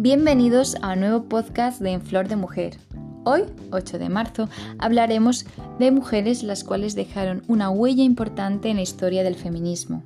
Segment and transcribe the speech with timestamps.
[0.00, 2.78] Bienvenidos a un nuevo podcast de En Flor de Mujer.
[3.24, 3.42] Hoy,
[3.72, 5.44] 8 de marzo, hablaremos
[5.80, 10.04] de mujeres las cuales dejaron una huella importante en la historia del feminismo.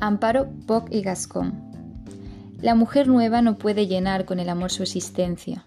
[0.00, 1.52] Amparo Poc y Gascón.
[2.62, 5.64] La mujer nueva no puede llenar con el amor su existencia.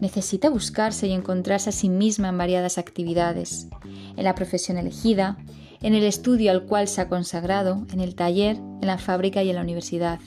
[0.00, 3.68] Necesita buscarse y encontrarse a sí misma en variadas actividades,
[4.16, 5.36] en la profesión elegida,
[5.82, 9.50] en el estudio al cual se ha consagrado, en el taller, en la fábrica y
[9.50, 10.20] en la universidad.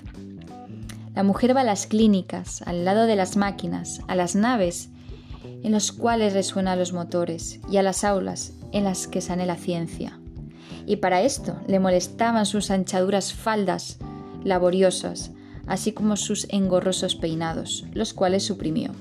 [1.19, 4.87] La mujer va a las clínicas, al lado de las máquinas, a las naves,
[5.63, 9.57] en los cuales resuenan los motores, y a las aulas, en las que sane la
[9.57, 10.17] ciencia.
[10.85, 13.97] Y para esto le molestaban sus anchaduras faldas
[14.45, 15.31] laboriosas,
[15.67, 18.91] así como sus engorrosos peinados, los cuales suprimió.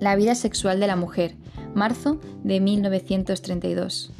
[0.00, 1.34] La vida sexual de la mujer,
[1.74, 4.12] marzo de 1932.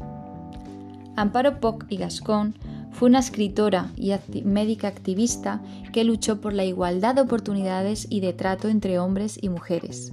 [1.15, 2.55] Amparo Poc y Gascón
[2.95, 5.61] fue una escritora y médica activista
[5.93, 10.13] que luchó por la igualdad de oportunidades y de trato entre hombres y mujeres.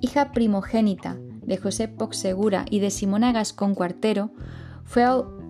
[0.00, 1.18] Hija primogénita
[1.50, 4.30] de José Poc Segura y de Simona Gascón Cuartero,
[4.84, 5.04] fue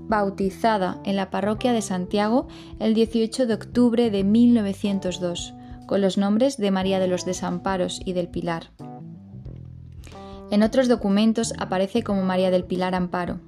[0.08, 5.52] bautizada en la parroquia de Santiago el 18 de octubre de 1902,
[5.86, 8.70] con los nombres de María de los Desamparos y del Pilar.
[10.50, 13.40] En otros documentos aparece como María del Pilar Amparo.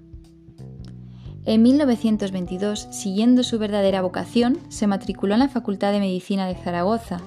[1.45, 7.21] En 1922, siguiendo su verdadera vocación, se matriculó en la Facultad de Medicina de Zaragoza,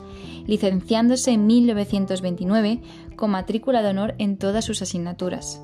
[0.48, 2.82] licenciándose en 1929
[3.18, 5.62] con matrícula de honor en todas sus asignaturas.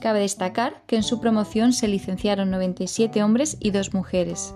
[0.00, 4.54] Cabe destacar que en su promoción se licenciaron 97 hombres y 2 mujeres.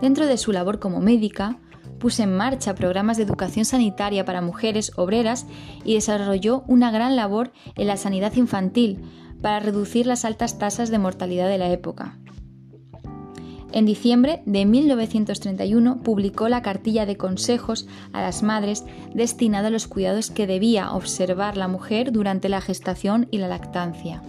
[0.00, 1.58] Dentro de su labor como médica,
[1.98, 5.44] puso en marcha programas de educación sanitaria para mujeres obreras
[5.84, 9.00] y desarrolló una gran labor en la sanidad infantil,
[9.40, 12.18] para reducir las altas tasas de mortalidad de la época.
[13.70, 19.86] En diciembre de 1931 publicó la cartilla de consejos a las madres destinada a los
[19.86, 24.22] cuidados que debía observar la mujer durante la gestación y la lactancia.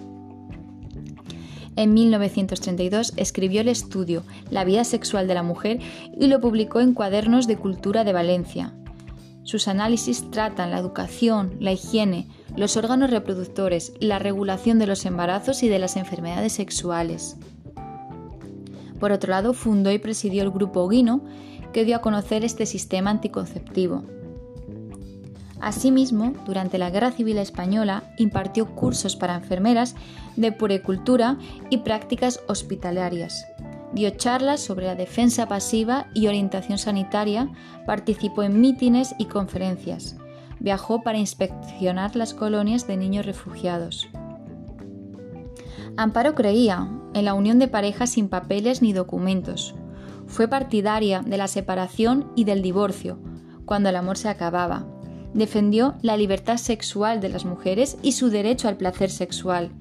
[1.77, 5.79] En 1932 escribió el estudio La vida sexual de la mujer
[6.19, 8.73] y lo publicó en Cuadernos de Cultura de Valencia.
[9.43, 12.27] Sus análisis tratan la educación, la higiene,
[12.59, 17.37] los órganos reproductores, la regulación de los embarazos y de las enfermedades sexuales.
[18.99, 21.23] Por otro lado, fundó y presidió el Grupo Guino,
[21.71, 24.03] que dio a conocer este sistema anticonceptivo.
[25.61, 29.95] Asimismo, durante la Guerra Civil Española impartió cursos para enfermeras
[30.35, 31.37] de puericultura
[31.69, 33.45] y prácticas hospitalarias.
[33.93, 37.49] Dio charlas sobre la defensa pasiva y orientación sanitaria,
[37.85, 40.17] participó en mítines y conferencias
[40.59, 44.09] viajó para inspeccionar las colonias de niños refugiados.
[45.97, 49.75] Amparo creía en la unión de parejas sin papeles ni documentos.
[50.27, 53.19] Fue partidaria de la separación y del divorcio,
[53.65, 54.85] cuando el amor se acababa.
[55.33, 59.71] Defendió la libertad sexual de las mujeres y su derecho al placer sexual.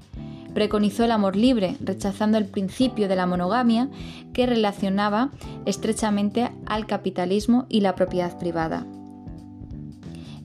[0.54, 3.88] Preconizó el amor libre, rechazando el principio de la monogamia
[4.32, 5.30] que relacionaba
[5.66, 8.86] estrechamente al capitalismo y la propiedad privada.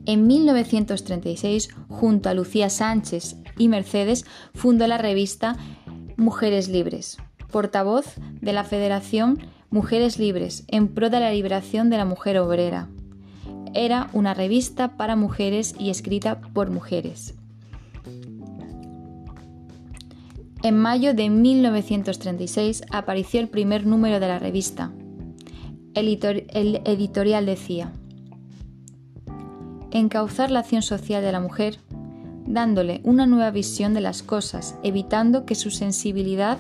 [0.05, 5.57] En 1936, junto a Lucía Sánchez y Mercedes, fundó la revista
[6.17, 7.17] Mujeres Libres,
[7.51, 12.89] portavoz de la Federación Mujeres Libres en pro de la liberación de la mujer obrera.
[13.73, 17.35] Era una revista para mujeres y escrita por mujeres.
[20.63, 24.93] En mayo de 1936 apareció el primer número de la revista.
[25.93, 26.07] El,
[26.85, 27.91] editorial decía,
[29.99, 31.79] encauzar la acción social de la mujer,
[32.45, 36.57] dándole una nueva visión de las cosas, evitando que su sensibilidad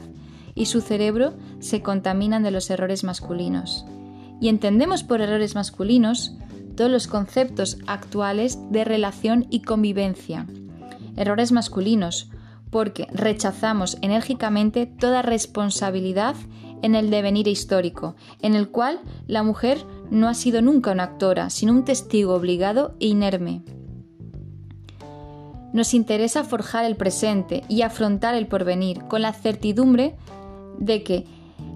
[0.55, 3.85] y su cerebro se contaminan de los errores masculinos.
[4.39, 6.35] Y entendemos por errores masculinos
[6.75, 10.47] todos los conceptos actuales de relación y convivencia.
[11.15, 12.29] Errores masculinos,
[12.69, 16.35] porque rechazamos enérgicamente toda responsabilidad
[16.83, 21.49] en el devenir histórico, en el cual la mujer no ha sido nunca una actora,
[21.49, 23.63] sino un testigo obligado e inerme.
[25.73, 30.15] Nos interesa forjar el presente y afrontar el porvenir con la certidumbre
[30.77, 31.25] de que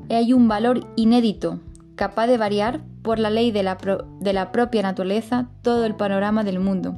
[0.10, 1.62] hay un valor inédito,
[1.96, 3.78] capaz de variar por la ley de la,
[4.20, 6.96] de la propia naturaleza todo el panorama del mundo.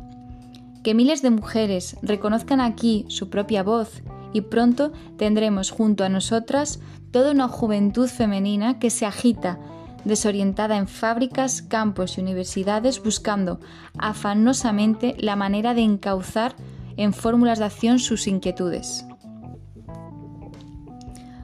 [0.84, 4.02] Que miles de mujeres reconozcan aquí su propia voz
[4.34, 6.80] y pronto tendremos junto a nosotras
[7.12, 9.60] toda una juventud femenina que se agita
[10.06, 13.60] desorientada en fábricas, campos y universidades buscando
[13.98, 16.56] afanosamente la manera de encauzar
[16.98, 19.06] en fórmulas de acción sus inquietudes.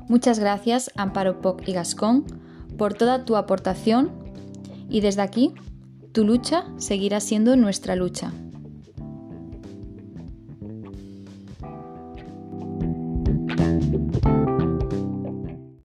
[0.08, 2.26] Muchas gracias, Amparo Poc y Gascón,
[2.78, 4.12] por toda tu aportación
[4.88, 5.54] Y desde aquí,
[6.12, 8.32] tu lucha seguirá siendo nuestra lucha.